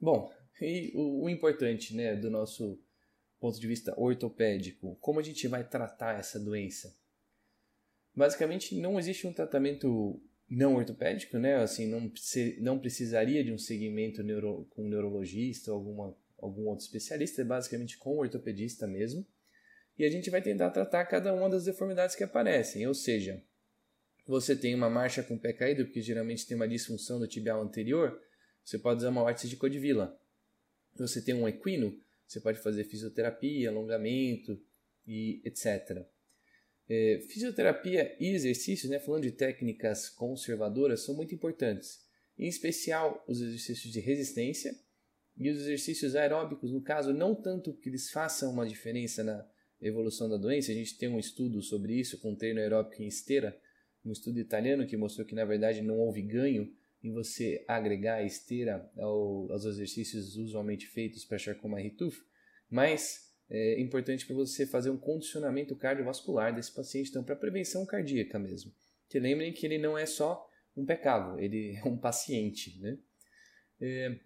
Bom, 0.00 0.32
e 0.60 0.92
o, 0.94 1.24
o 1.24 1.30
importante, 1.30 1.94
né, 1.94 2.16
do 2.16 2.28
nosso 2.28 2.82
ponto 3.38 3.60
de 3.60 3.66
vista 3.66 3.94
ortopédico, 3.98 4.96
como 5.00 5.20
a 5.20 5.22
gente 5.22 5.46
vai 5.46 5.66
tratar 5.68 6.18
essa 6.18 6.40
doença? 6.40 6.96
Basicamente, 8.14 8.78
não 8.80 8.98
existe 8.98 9.26
um 9.26 9.32
tratamento 9.32 10.20
não 10.48 10.74
ortopédico, 10.74 11.38
né? 11.38 11.56
Assim, 11.56 11.86
não, 11.86 12.12
não 12.60 12.78
precisaria 12.78 13.42
de 13.42 13.52
um 13.52 13.58
segmento 13.58 14.22
neuro, 14.22 14.66
com 14.70 14.84
um 14.84 14.88
neurologista 14.88 15.72
ou 15.72 15.78
alguma, 15.78 16.16
algum 16.38 16.68
outro 16.68 16.84
especialista, 16.84 17.40
é 17.42 17.44
basicamente 17.44 17.96
com 17.96 18.10
o 18.10 18.18
ortopedista 18.18 18.86
mesmo. 18.86 19.26
E 19.98 20.04
a 20.04 20.10
gente 20.10 20.30
vai 20.30 20.40
tentar 20.40 20.70
tratar 20.70 21.04
cada 21.06 21.34
uma 21.34 21.50
das 21.50 21.64
deformidades 21.64 22.16
que 22.16 22.24
aparecem, 22.24 22.86
ou 22.86 22.94
seja, 22.94 23.42
você 24.26 24.56
tem 24.56 24.74
uma 24.74 24.88
marcha 24.88 25.22
com 25.22 25.34
o 25.34 25.38
pé 25.38 25.52
caído, 25.52 25.84
porque 25.84 26.00
geralmente 26.00 26.46
tem 26.46 26.56
uma 26.56 26.68
disfunção 26.68 27.18
do 27.18 27.26
tibial 27.26 27.60
anterior, 27.60 28.20
você 28.64 28.78
pode 28.78 28.98
usar 28.98 29.10
uma 29.10 29.22
órtese 29.22 29.48
de 29.48 29.56
Codivila. 29.56 30.18
Você 30.96 31.20
tem 31.20 31.34
um 31.34 31.48
equino, 31.48 31.98
você 32.26 32.40
pode 32.40 32.60
fazer 32.60 32.84
fisioterapia, 32.84 33.68
alongamento 33.68 34.60
e 35.06 35.42
etc. 35.44 36.06
É, 36.88 37.20
fisioterapia 37.28 38.16
e 38.20 38.34
exercícios, 38.34 38.90
né, 38.90 38.98
falando 39.00 39.22
de 39.22 39.32
técnicas 39.32 40.08
conservadoras, 40.08 41.00
são 41.00 41.14
muito 41.14 41.34
importantes. 41.34 42.04
Em 42.38 42.46
especial 42.46 43.24
os 43.26 43.40
exercícios 43.40 43.92
de 43.92 44.00
resistência 44.00 44.74
e 45.36 45.50
os 45.50 45.58
exercícios 45.58 46.14
aeróbicos, 46.14 46.70
no 46.72 46.82
caso, 46.82 47.12
não 47.12 47.34
tanto 47.34 47.74
que 47.74 47.88
eles 47.88 48.10
façam 48.10 48.52
uma 48.52 48.66
diferença 48.66 49.24
na 49.24 49.42
evolução 49.82 50.28
da 50.28 50.36
doença, 50.36 50.70
a 50.70 50.74
gente 50.74 50.96
tem 50.96 51.08
um 51.08 51.18
estudo 51.18 51.60
sobre 51.60 51.98
isso 51.98 52.18
com 52.20 52.34
treino 52.34 52.60
aeróbico 52.60 53.02
em 53.02 53.06
esteira, 53.06 53.58
um 54.04 54.12
estudo 54.12 54.38
italiano 54.38 54.86
que 54.86 54.96
mostrou 54.96 55.26
que 55.26 55.34
na 55.34 55.44
verdade 55.44 55.82
não 55.82 55.98
houve 55.98 56.22
ganho 56.22 56.72
em 57.02 57.12
você 57.12 57.64
agregar 57.66 58.16
a 58.16 58.22
esteira 58.22 58.88
ao, 58.96 59.50
aos 59.50 59.64
exercícios 59.64 60.36
usualmente 60.36 60.86
feitos 60.86 61.24
para 61.24 61.38
Charcot-Marie-Tooth, 61.38 62.22
mas 62.70 63.32
é 63.50 63.80
importante 63.80 64.24
para 64.24 64.34
você 64.34 64.66
fazer 64.66 64.90
um 64.90 64.96
condicionamento 64.96 65.76
cardiovascular 65.76 66.54
desse 66.54 66.72
paciente, 66.72 67.10
então 67.10 67.24
para 67.24 67.36
prevenção 67.36 67.84
cardíaca 67.84 68.38
mesmo. 68.38 68.72
Que 69.08 69.18
lembrem 69.18 69.52
que 69.52 69.66
ele 69.66 69.78
não 69.78 69.98
é 69.98 70.06
só 70.06 70.48
um 70.76 70.86
pecado, 70.86 71.38
ele 71.38 71.76
é 71.84 71.86
um 71.86 71.96
paciente, 71.96 72.78
né? 72.80 72.98
É, 73.80 74.18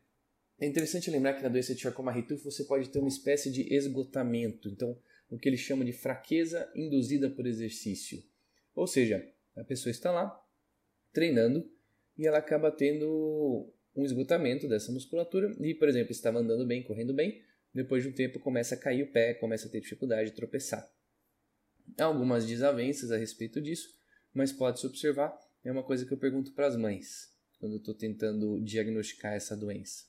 é 0.60 0.66
interessante 0.66 1.10
lembrar 1.10 1.34
que 1.34 1.42
na 1.42 1.48
doença 1.48 1.74
de 1.74 1.80
Charcot-Marie-Tooth 1.80 2.44
você 2.44 2.64
pode 2.64 2.88
ter 2.88 2.98
uma 2.98 3.08
espécie 3.08 3.50
de 3.50 3.74
esgotamento, 3.74 4.68
então 4.68 4.96
o 5.28 5.38
que 5.38 5.48
ele 5.48 5.56
chama 5.56 5.84
de 5.84 5.92
fraqueza 5.92 6.70
induzida 6.74 7.28
por 7.30 7.46
exercício. 7.46 8.22
Ou 8.74 8.86
seja, 8.86 9.26
a 9.56 9.64
pessoa 9.64 9.90
está 9.90 10.10
lá 10.10 10.38
treinando 11.12 11.68
e 12.16 12.26
ela 12.26 12.38
acaba 12.38 12.70
tendo 12.70 13.72
um 13.94 14.04
esgotamento 14.04 14.68
dessa 14.68 14.92
musculatura 14.92 15.54
e, 15.60 15.74
por 15.74 15.88
exemplo, 15.88 16.12
estava 16.12 16.38
andando 16.38 16.66
bem, 16.66 16.82
correndo 16.82 17.14
bem, 17.14 17.42
depois 17.74 18.02
de 18.02 18.08
um 18.08 18.12
tempo 18.12 18.38
começa 18.38 18.74
a 18.74 18.78
cair 18.78 19.02
o 19.02 19.12
pé, 19.12 19.34
começa 19.34 19.66
a 19.66 19.70
ter 19.70 19.80
dificuldade 19.80 20.30
de 20.30 20.36
tropeçar. 20.36 20.90
Há 21.98 22.04
algumas 22.04 22.46
desavenças 22.46 23.10
a 23.10 23.16
respeito 23.16 23.60
disso, 23.60 23.96
mas 24.32 24.52
pode-se 24.52 24.86
observar, 24.86 25.38
é 25.64 25.72
uma 25.72 25.82
coisa 25.82 26.04
que 26.04 26.12
eu 26.12 26.18
pergunto 26.18 26.52
para 26.52 26.66
as 26.66 26.76
mães 26.76 27.34
quando 27.58 27.72
eu 27.72 27.78
estou 27.78 27.94
tentando 27.94 28.60
diagnosticar 28.60 29.32
essa 29.32 29.56
doença. 29.56 30.04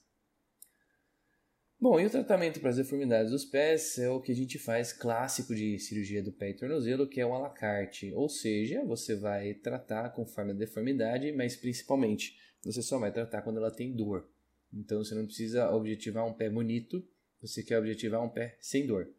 Bom, 1.79 1.99
e 1.99 2.07
o 2.07 2.09
tratamento 2.09 2.59
para 2.59 2.71
as 2.71 2.77
deformidades 2.77 3.31
dos 3.31 3.45
pés 3.45 3.99
é 3.99 4.09
o 4.09 4.19
que 4.19 4.31
a 4.31 4.35
gente 4.35 4.57
faz 4.57 4.91
clássico 4.91 5.53
de 5.53 5.77
cirurgia 5.77 6.23
do 6.23 6.31
pé 6.31 6.49
e 6.49 6.55
tornozelo, 6.55 7.07
que 7.07 7.21
é 7.21 7.25
o 7.25 7.35
à 7.35 7.37
la 7.37 7.51
carte. 7.51 8.11
Ou 8.15 8.27
seja, 8.27 8.83
você 8.83 9.15
vai 9.15 9.53
tratar 9.53 10.09
conforme 10.09 10.53
a 10.53 10.55
deformidade, 10.55 11.31
mas 11.31 11.55
principalmente 11.55 12.35
você 12.63 12.81
só 12.81 12.97
vai 12.97 13.11
tratar 13.11 13.43
quando 13.43 13.57
ela 13.57 13.69
tem 13.69 13.95
dor. 13.95 14.27
Então 14.73 15.03
você 15.03 15.13
não 15.13 15.27
precisa 15.27 15.69
objetivar 15.69 16.25
um 16.25 16.33
pé 16.33 16.49
bonito, 16.49 17.07
você 17.39 17.61
quer 17.61 17.77
objetivar 17.77 18.25
um 18.25 18.29
pé 18.29 18.57
sem 18.59 18.87
dor. 18.87 19.13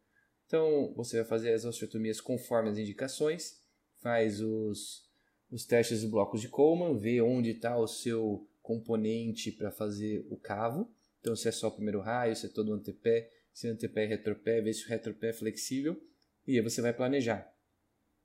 Então 0.44 0.92
você 0.96 1.18
vai 1.18 1.26
fazer 1.26 1.52
as 1.52 1.64
osteotomias 1.64 2.20
conforme 2.20 2.70
as 2.70 2.78
indicações, 2.78 3.62
faz 4.02 4.40
os, 4.40 5.08
os 5.48 5.64
testes 5.64 6.00
de 6.00 6.08
blocos 6.08 6.40
de 6.40 6.48
Coleman, 6.48 6.98
vê 6.98 7.20
onde 7.20 7.50
está 7.50 7.78
o 7.78 7.86
seu 7.86 8.48
componente 8.60 9.52
para 9.52 9.70
fazer 9.70 10.26
o 10.28 10.36
cavo 10.36 10.92
então, 11.20 11.34
se 11.34 11.48
é 11.48 11.52
só 11.52 11.68
o 11.68 11.72
primeiro 11.72 12.00
raio, 12.00 12.34
se 12.34 12.46
é 12.46 12.48
todo 12.48 12.70
o 12.70 12.75
antepé, 12.75 13.30
se 13.52 13.66
é 13.66 13.70
antepé 13.70 14.04
e 14.04 14.08
retropé, 14.08 14.60
vê 14.60 14.72
se 14.72 14.84
o 14.84 14.88
retropé 14.88 15.30
é 15.30 15.32
flexível 15.32 16.00
e 16.46 16.56
aí 16.56 16.62
você 16.62 16.80
vai 16.80 16.92
planejar. 16.92 17.52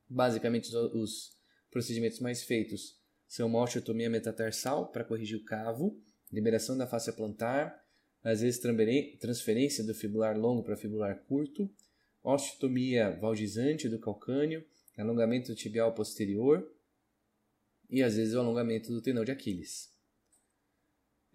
Basicamente, 0.07 0.67
os, 0.67 0.93
os 0.93 1.37
procedimentos 1.71 2.19
mais 2.19 2.43
feitos 2.43 3.01
são 3.27 3.47
uma 3.47 3.61
osteotomia 3.63 4.09
metatarsal 4.09 4.91
para 4.91 5.03
corrigir 5.03 5.37
o 5.37 5.43
cavo, 5.43 5.99
liberação 6.31 6.77
da 6.77 6.85
face 6.85 7.11
plantar, 7.13 7.83
às 8.23 8.41
vezes 8.41 8.61
transferência 9.19 9.83
do 9.83 9.93
fibular 9.93 10.37
longo 10.37 10.63
para 10.63 10.77
fibular 10.77 11.17
curto, 11.25 11.69
osteotomia 12.23 13.17
valgizante 13.19 13.89
do 13.89 13.99
calcâneo, 13.99 14.63
alongamento 14.97 15.53
tibial 15.55 15.93
posterior 15.93 16.71
e 17.89 18.01
às 18.01 18.15
vezes 18.15 18.33
o 18.33 18.39
alongamento 18.39 18.91
do 18.91 19.01
tendão 19.01 19.25
de 19.25 19.31
Aquiles. 19.31 19.92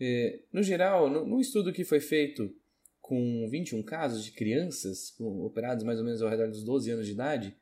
É, 0.00 0.40
no 0.52 0.62
geral, 0.62 1.10
no, 1.10 1.40
estudo 1.40 1.72
que 1.72 1.84
foi 1.84 2.00
feito 2.00 2.54
com 3.00 3.48
21 3.48 3.82
casos 3.82 4.24
de 4.24 4.32
crianças 4.32 5.10
com, 5.10 5.44
operados 5.44 5.84
mais 5.84 5.98
ou 5.98 6.04
menos 6.04 6.22
ao 6.22 6.28
redor 6.28 6.48
dos 6.48 6.62
12 6.62 6.90
anos 6.90 7.06
de 7.06 7.12
idade, 7.12 7.56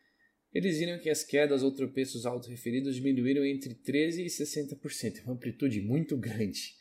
eles 0.53 0.79
viram 0.79 0.99
que 0.99 1.11
as 1.11 1.23
quedas 1.23 1.63
ou 1.63 1.71
tropeços 1.71 2.27
autorreferidos 2.27 2.95
diminuíram 2.95 3.45
entre 3.45 3.75
13% 3.75 4.19
e 4.19 4.27
60%, 4.27 5.25
uma 5.25 5.35
amplitude 5.35 5.81
muito 5.81 6.17
grande. 6.17 6.75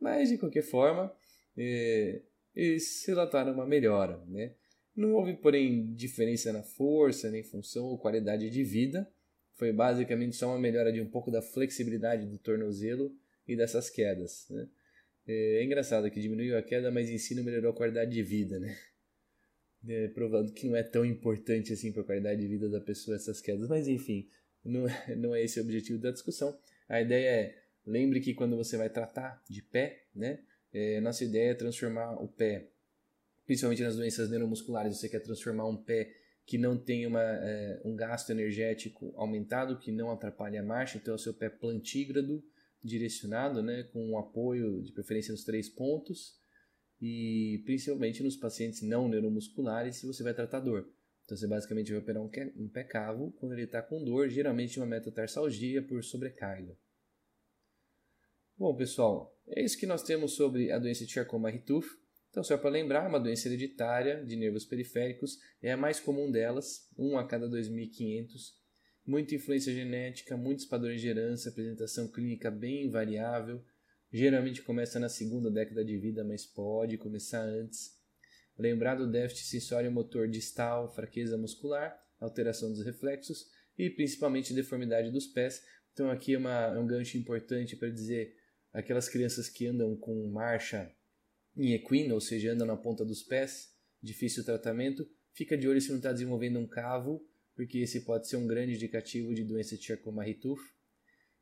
Mas, 0.00 0.28
de 0.28 0.38
qualquer 0.38 0.62
forma, 0.62 1.14
é, 1.56 2.20
eles 2.54 3.04
relataram 3.06 3.52
uma 3.52 3.66
melhora. 3.66 4.22
Né? 4.26 4.54
Não 4.96 5.12
houve, 5.14 5.34
porém, 5.34 5.92
diferença 5.94 6.52
na 6.52 6.62
força, 6.62 7.30
nem 7.30 7.42
função 7.42 7.84
ou 7.84 7.98
qualidade 7.98 8.50
de 8.50 8.64
vida. 8.64 9.08
Foi 9.54 9.72
basicamente 9.72 10.36
só 10.36 10.48
uma 10.48 10.58
melhora 10.58 10.92
de 10.92 11.00
um 11.00 11.08
pouco 11.08 11.30
da 11.30 11.40
flexibilidade 11.40 12.26
do 12.26 12.38
tornozelo 12.38 13.16
e 13.46 13.56
dessas 13.56 13.88
quedas. 13.88 14.46
Né? 14.50 14.68
É, 15.26 15.60
é 15.60 15.64
engraçado 15.64 16.10
que 16.10 16.20
diminuiu 16.20 16.56
a 16.56 16.62
queda, 16.62 16.90
mas 16.90 17.08
em 17.10 17.18
si 17.18 17.34
não 17.34 17.42
melhorou 17.42 17.72
a 17.72 17.76
qualidade 17.76 18.10
de 18.10 18.22
vida, 18.22 18.58
né? 18.58 18.76
É, 19.86 20.08
provando 20.08 20.52
que 20.52 20.66
não 20.66 20.76
é 20.76 20.82
tão 20.82 21.04
importante 21.04 21.72
assim 21.72 21.92
para 21.92 22.02
a 22.02 22.06
qualidade 22.06 22.40
de 22.40 22.46
vida 22.48 22.68
da 22.70 22.80
pessoa 22.80 23.16
essas 23.16 23.40
quedas. 23.40 23.68
Mas 23.68 23.86
enfim, 23.86 24.28
não, 24.64 24.88
é, 24.88 25.14
não 25.16 25.34
é 25.34 25.42
esse 25.42 25.60
o 25.60 25.62
objetivo 25.62 25.98
da 25.98 26.10
discussão. 26.10 26.58
A 26.88 27.00
ideia 27.00 27.28
é, 27.28 27.62
lembre 27.86 28.20
que 28.20 28.34
quando 28.34 28.56
você 28.56 28.76
vai 28.76 28.88
tratar 28.88 29.42
de 29.48 29.62
pé, 29.62 30.04
né? 30.14 30.40
É, 30.72 31.00
nossa 31.00 31.22
ideia 31.22 31.50
é 31.50 31.54
transformar 31.54 32.20
o 32.20 32.26
pé, 32.26 32.68
principalmente 33.46 33.82
nas 33.82 33.96
doenças 33.96 34.28
neuromusculares, 34.28 34.96
você 34.98 35.08
quer 35.08 35.20
transformar 35.20 35.68
um 35.68 35.76
pé 35.76 36.12
que 36.44 36.58
não 36.58 36.76
tem 36.76 37.06
uma, 37.06 37.22
é, 37.22 37.80
um 37.84 37.94
gasto 37.94 38.30
energético 38.30 39.14
aumentado, 39.16 39.78
que 39.78 39.92
não 39.92 40.10
atrapalhe 40.10 40.58
a 40.58 40.62
marcha, 40.62 40.98
então 40.98 41.12
é 41.12 41.14
o 41.14 41.18
seu 41.18 41.32
pé 41.32 41.48
plantígrado, 41.48 42.44
direcionado, 42.84 43.62
né, 43.62 43.84
com 43.84 44.04
um 44.10 44.18
apoio 44.18 44.82
de 44.82 44.92
preferência 44.92 45.32
nos 45.32 45.42
três 45.42 45.68
pontos 45.70 46.38
e 47.00 47.62
principalmente 47.64 48.22
nos 48.22 48.36
pacientes 48.36 48.82
não 48.82 49.08
neuromusculares 49.08 49.96
se 49.96 50.06
você 50.06 50.22
vai 50.22 50.34
tratar 50.34 50.60
dor. 50.60 50.88
Então 51.24 51.36
você 51.36 51.46
basicamente 51.46 51.90
vai 51.90 52.00
operar 52.00 52.22
um, 52.22 52.30
um 52.56 52.68
pé 52.68 52.84
cavo 52.84 53.32
quando 53.32 53.52
ele 53.52 53.64
está 53.64 53.82
com 53.82 54.04
dor, 54.04 54.28
geralmente 54.28 54.78
uma 54.78 54.86
metatarsalgia 54.86 55.82
por 55.82 56.04
sobrecarga. 56.04 56.76
Bom 58.56 58.76
pessoal, 58.76 59.34
é 59.48 59.64
isso 59.64 59.78
que 59.78 59.86
nós 59.86 60.02
temos 60.02 60.32
sobre 60.32 60.70
a 60.70 60.78
doença 60.78 61.04
de 61.04 61.12
Charcot-Marie-Tooth. 61.12 61.86
Então 62.30 62.44
só 62.44 62.58
para 62.58 62.70
lembrar, 62.70 63.08
uma 63.08 63.18
doença 63.18 63.48
hereditária 63.48 64.22
de 64.24 64.36
nervos 64.36 64.66
periféricos 64.66 65.38
é 65.62 65.72
a 65.72 65.76
mais 65.76 65.98
comum 65.98 66.30
delas, 66.30 66.88
1 66.98 67.16
a 67.16 67.26
cada 67.26 67.48
2.500 67.48 68.63
muita 69.06 69.34
influência 69.34 69.72
genética, 69.72 70.36
muitos 70.36 70.64
padrões 70.64 71.00
de 71.00 71.08
herança, 71.08 71.48
apresentação 71.48 72.08
clínica 72.08 72.50
bem 72.50 72.90
variável. 72.90 73.62
Geralmente 74.12 74.62
começa 74.62 74.98
na 74.98 75.08
segunda 75.08 75.50
década 75.50 75.84
de 75.84 75.98
vida, 75.98 76.24
mas 76.24 76.46
pode 76.46 76.96
começar 76.96 77.42
antes. 77.42 77.98
Lembrar 78.58 78.94
do 78.94 79.10
déficit 79.10 79.46
sensório 79.46 79.90
motor 79.90 80.28
distal, 80.28 80.92
fraqueza 80.94 81.36
muscular, 81.36 82.00
alteração 82.20 82.70
dos 82.70 82.84
reflexos 82.84 83.50
e 83.76 83.90
principalmente 83.90 84.54
deformidade 84.54 85.10
dos 85.10 85.26
pés. 85.26 85.62
Então 85.92 86.10
aqui 86.10 86.34
é, 86.34 86.38
uma, 86.38 86.66
é 86.66 86.78
um 86.78 86.86
gancho 86.86 87.18
importante 87.18 87.76
para 87.76 87.90
dizer 87.90 88.36
aquelas 88.72 89.08
crianças 89.08 89.48
que 89.48 89.66
andam 89.66 89.96
com 89.96 90.28
marcha 90.28 90.92
em 91.56 91.72
equina, 91.72 92.14
ou 92.14 92.20
seja, 92.20 92.52
andam 92.52 92.66
na 92.66 92.76
ponta 92.76 93.04
dos 93.04 93.22
pés, 93.22 93.72
difícil 94.02 94.44
tratamento, 94.44 95.08
fica 95.32 95.56
de 95.56 95.68
olho 95.68 95.80
se 95.80 95.90
não 95.90 95.98
está 95.98 96.12
desenvolvendo 96.12 96.58
um 96.58 96.66
cavo 96.66 97.24
porque 97.54 97.78
esse 97.78 98.00
pode 98.00 98.28
ser 98.28 98.36
um 98.36 98.46
grande 98.46 98.74
indicativo 98.74 99.34
de 99.34 99.44
doença 99.44 99.76
de 99.76 99.84
Charcot-Marie-Tooth. 99.84 100.62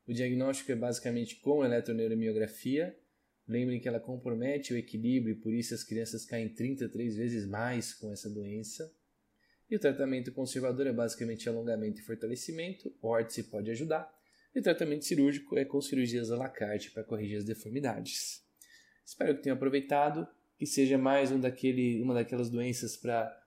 O 0.06 0.12
diagnóstico 0.12 0.72
é 0.72 0.76
basicamente 0.76 1.36
com 1.36 1.64
eletroneuromiografia. 1.64 2.96
Lembrem 3.46 3.80
que 3.80 3.88
ela 3.88 4.00
compromete 4.00 4.72
o 4.72 4.76
equilíbrio 4.76 5.40
por 5.40 5.52
isso 5.52 5.74
as 5.74 5.82
crianças 5.82 6.24
caem 6.24 6.48
33 6.48 7.16
vezes 7.16 7.46
mais 7.46 7.94
com 7.94 8.12
essa 8.12 8.28
doença. 8.28 8.92
E 9.70 9.76
o 9.76 9.78
tratamento 9.78 10.32
conservador 10.32 10.86
é 10.86 10.92
basicamente 10.92 11.48
alongamento 11.48 12.00
e 12.00 12.04
fortalecimento. 12.04 12.94
Órtese 13.00 13.44
pode 13.44 13.70
ajudar. 13.70 14.12
E 14.54 14.60
o 14.60 14.62
tratamento 14.62 15.04
cirúrgico 15.04 15.56
é 15.56 15.64
com 15.64 15.80
cirurgias 15.80 16.30
à 16.30 16.36
la 16.36 16.48
carte 16.48 16.90
para 16.90 17.02
corrigir 17.02 17.38
as 17.38 17.44
deformidades. 17.44 18.42
Espero 19.04 19.34
que 19.34 19.42
tenham 19.42 19.56
aproveitado. 19.56 20.28
que 20.58 20.66
seja 20.66 20.96
mais 20.96 21.32
um 21.32 21.40
daquele, 21.40 22.00
uma 22.02 22.14
daquelas 22.14 22.48
doenças 22.48 22.96
para 22.96 23.41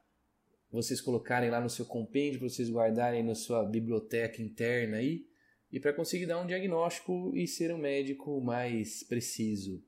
vocês 0.76 1.02
colocarem 1.02 1.50
lá 1.50 1.60
no 1.60 1.70
seu 1.70 1.86
compêndio, 1.86 2.40
para 2.40 2.50
vocês 2.50 2.70
guardarem 2.70 3.24
na 3.24 3.34
sua 3.34 3.64
biblioteca 3.64 4.42
interna 4.42 4.98
aí, 4.98 5.26
e 5.72 5.80
para 5.80 5.94
conseguir 5.94 6.26
dar 6.26 6.40
um 6.40 6.46
diagnóstico 6.46 7.36
e 7.36 7.48
ser 7.48 7.74
um 7.74 7.78
médico 7.78 8.40
mais 8.42 9.04
preciso. 9.04 9.84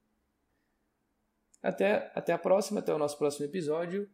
Até, 1.61 2.11
até 2.15 2.33
a 2.33 2.37
próxima, 2.37 2.79
até 2.79 2.93
o 2.93 2.97
nosso 2.97 3.17
próximo 3.17 3.45
episódio. 3.45 4.09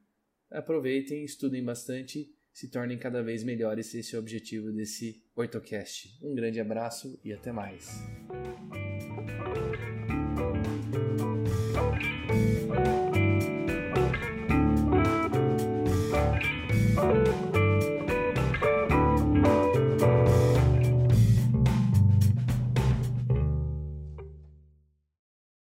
Aproveitem, 0.51 1.24
estudem 1.24 1.63
bastante, 1.63 2.30
se 2.51 2.70
tornem 2.70 2.98
cada 2.98 3.24
vez 3.24 3.44
melhores. 3.44 3.94
Esse 3.94 4.15
é 4.15 4.18
o 4.18 4.22
objetivo 4.22 4.72
desse 4.72 5.24
OrtoCast. 5.36 6.20
Um 6.24 6.36
grande 6.36 6.60
abraço 6.60 7.20
e 7.24 7.34
até 7.34 7.51
mais. 7.51 7.89